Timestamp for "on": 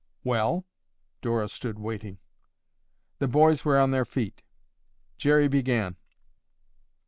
3.77-3.91